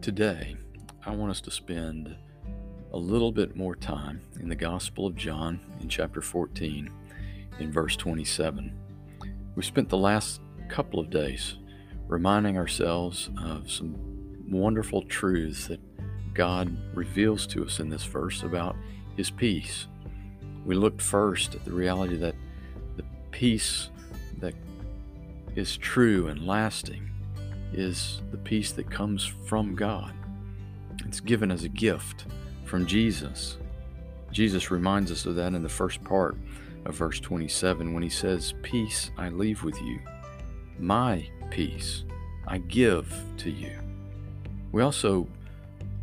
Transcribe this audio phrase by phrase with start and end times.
[0.00, 0.56] Today,
[1.04, 2.16] I want us to spend
[2.90, 6.90] a little bit more time in the Gospel of John in chapter 14
[7.58, 8.72] in verse 27.
[9.54, 10.40] We spent the last
[10.70, 11.56] couple of days
[12.08, 13.94] reminding ourselves of some
[14.48, 15.80] wonderful truths that
[16.32, 18.76] God reveals to us in this verse about
[19.18, 19.86] His peace.
[20.64, 22.36] We looked first at the reality that
[22.96, 23.90] the peace
[24.38, 24.54] that
[25.54, 27.10] is true and lasting
[27.72, 30.12] is the peace that comes from God.
[31.06, 32.26] It's given as a gift
[32.64, 33.58] from Jesus.
[34.32, 36.36] Jesus reminds us of that in the first part
[36.84, 40.00] of verse 27 when he says, Peace I leave with you,
[40.78, 42.04] my peace
[42.46, 43.76] I give to you.
[44.72, 45.26] We also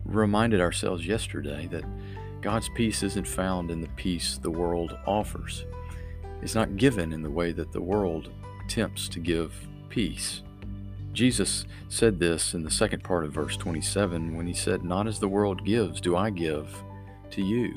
[0.05, 1.83] reminded ourselves yesterday that
[2.41, 5.65] God's peace isn't found in the peace the world offers.
[6.41, 8.29] It's not given in the way that the world
[8.63, 9.53] attempts to give
[9.89, 10.43] peace.
[11.17, 15.17] Jesus said this in the second part of verse 27 when he said, Not as
[15.17, 16.69] the world gives, do I give
[17.31, 17.75] to you.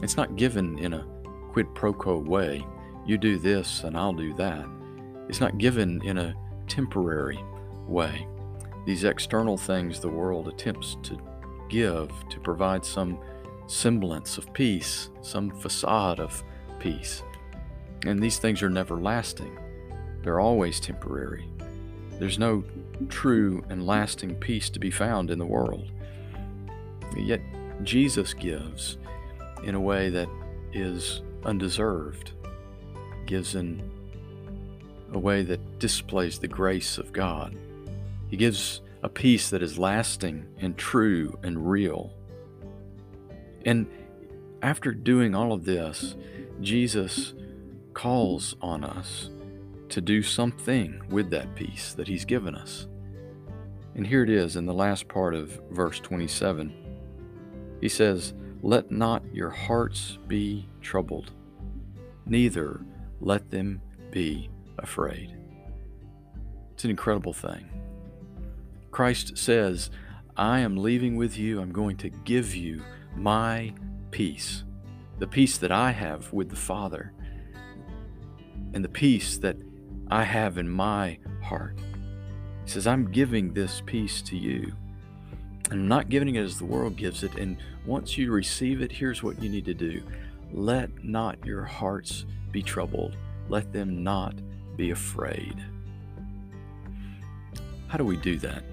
[0.00, 1.04] It's not given in a
[1.50, 2.64] quid pro quo way.
[3.04, 4.64] You do this and I'll do that.
[5.28, 6.36] It's not given in a
[6.68, 7.40] temporary
[7.88, 8.28] way.
[8.86, 11.18] These external things the world attempts to
[11.68, 13.18] give to provide some
[13.66, 16.44] semblance of peace, some facade of
[16.78, 17.24] peace.
[18.06, 19.58] And these things are never lasting,
[20.22, 21.50] they're always temporary.
[22.20, 22.64] There's no
[23.08, 25.90] true and lasting peace to be found in the world.
[27.16, 27.40] Yet
[27.82, 28.98] Jesus gives
[29.64, 30.28] in a way that
[30.74, 32.32] is undeserved,
[33.24, 33.82] gives in
[35.14, 37.56] a way that displays the grace of God.
[38.28, 42.12] He gives a peace that is lasting and true and real.
[43.64, 43.86] And
[44.60, 46.16] after doing all of this,
[46.60, 47.32] Jesus
[47.94, 49.30] calls on us
[49.90, 52.86] to do something with that peace that He's given us.
[53.94, 56.72] And here it is in the last part of verse 27.
[57.80, 61.32] He says, Let not your hearts be troubled,
[62.26, 62.80] neither
[63.20, 65.36] let them be afraid.
[66.72, 67.68] It's an incredible thing.
[68.90, 69.90] Christ says,
[70.36, 71.60] I am leaving with you.
[71.60, 72.82] I'm going to give you
[73.16, 73.74] my
[74.10, 74.64] peace,
[75.18, 77.12] the peace that I have with the Father,
[78.72, 79.56] and the peace that
[80.10, 81.78] I have in my heart.
[82.64, 84.72] He says, I'm giving this peace to you.
[85.70, 87.36] I'm not giving it as the world gives it.
[87.36, 87.56] And
[87.86, 90.02] once you receive it, here's what you need to do
[90.52, 93.16] let not your hearts be troubled,
[93.48, 94.34] let them not
[94.76, 95.54] be afraid.
[97.86, 98.64] How do we do that?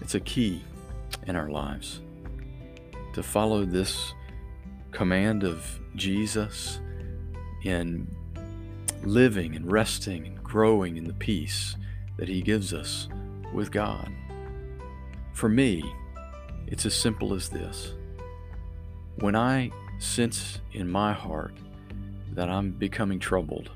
[0.00, 0.62] It's a key
[1.26, 2.00] in our lives
[3.12, 4.14] to follow this
[4.90, 6.80] command of Jesus
[7.64, 8.06] in
[9.04, 11.76] living and resting and growing in the peace
[12.16, 13.08] that He gives us
[13.52, 14.10] with God.
[15.32, 15.82] For me,
[16.66, 17.94] it's as simple as this.
[19.16, 21.54] When I sense in my heart
[22.32, 23.70] that I'm becoming troubled,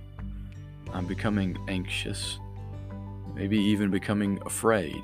[0.93, 2.39] I'm becoming anxious,
[3.35, 5.03] maybe even becoming afraid,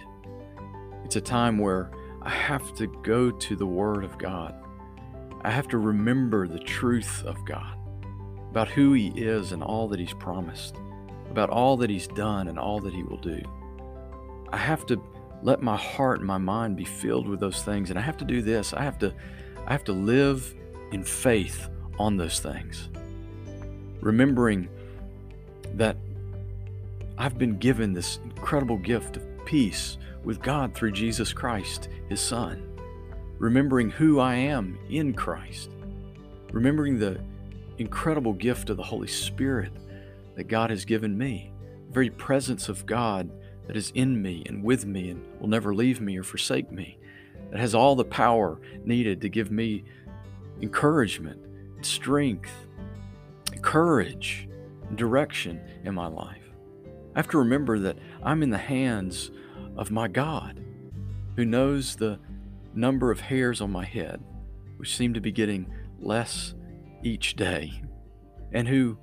[1.04, 1.90] it's a time where
[2.20, 4.54] I have to go to the Word of God.
[5.42, 7.78] I have to remember the truth of God
[8.50, 10.76] about who He is and all that He's promised,
[11.31, 13.41] about all that He's done and all that He will do.
[14.50, 15.00] I have to
[15.42, 18.25] let my heart and my mind be filled with those things, and I have to
[18.25, 18.72] do this.
[18.72, 19.14] I have to,
[19.66, 20.54] I have to live
[20.92, 22.88] in faith on those things,
[24.00, 24.69] remembering
[25.75, 25.97] that
[27.19, 32.64] I've been given this incredible gift of peace with God through Jesus Christ, His Son.
[33.38, 35.70] Remembering who I am in Christ.
[36.53, 37.20] Remembering the
[37.78, 39.72] incredible gift of the Holy Spirit
[40.36, 41.52] that God has given me,
[41.86, 43.30] the very presence of God
[43.66, 46.98] that is in me and with me and will never leave me or forsake me,
[47.50, 49.84] that has all the power needed to give me
[50.60, 51.40] encouragement,
[51.82, 52.52] strength,
[53.62, 54.48] courage,
[54.94, 56.42] direction in my life.
[57.14, 59.31] I have to remember that I'm in the hands
[59.76, 60.60] of my God
[61.36, 62.19] who knows the
[62.74, 64.22] number of hairs on my head,
[64.76, 66.54] which seem to be getting less
[67.02, 67.82] each day
[68.52, 68.98] and who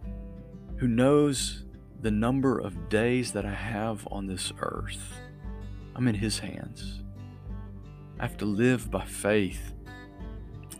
[0.77, 1.65] who knows
[2.01, 5.13] the number of days that I have on this earth.
[5.95, 7.01] I'm in his hands.
[8.19, 9.73] I have to live by faith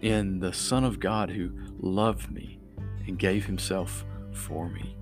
[0.01, 2.59] in the Son of God who loved me
[3.07, 4.97] and gave himself for me.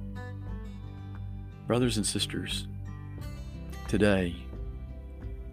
[1.67, 2.67] Brothers and sisters,
[3.87, 4.35] today,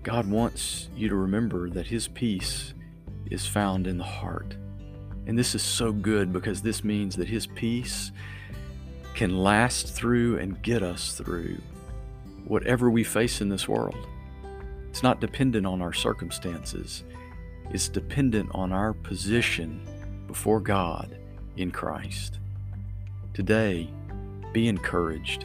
[0.02, 2.74] God wants you to remember that his peace
[3.30, 4.56] is found in the heart.
[5.26, 8.12] And this is so good because this means that His peace
[9.14, 11.58] can last through and get us through
[12.44, 14.06] whatever we face in this world.
[14.88, 17.05] It's not dependent on our circumstances,
[17.70, 19.87] it's dependent on our position
[20.26, 21.17] before God
[21.56, 22.38] in Christ.
[23.34, 23.88] Today,
[24.52, 25.44] be encouraged.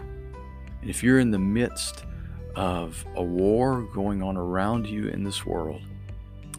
[0.82, 2.06] And if you're in the midst
[2.56, 5.82] of a war going on around you in this world,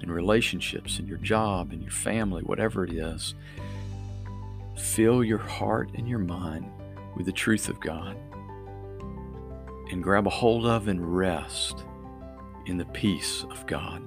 [0.03, 3.35] in relationships, in your job, in your family, whatever it is,
[4.77, 6.71] fill your heart and your mind
[7.17, 8.17] with the truth of God
[9.91, 11.85] and grab a hold of and rest
[12.67, 14.03] in the peace of God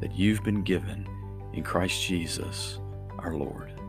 [0.00, 1.08] that you've been given
[1.52, 2.78] in Christ Jesus
[3.18, 3.80] our Lord.